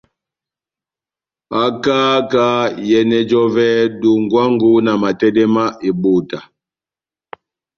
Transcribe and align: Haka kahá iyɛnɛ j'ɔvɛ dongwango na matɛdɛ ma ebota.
Haka 1.53 1.97
kahá 2.31 2.61
iyɛnɛ 2.83 3.17
j'ɔvɛ 3.29 3.65
dongwango 4.01 4.69
na 4.85 4.91
matɛdɛ 5.01 5.43
ma 5.55 5.63
ebota. 5.89 6.39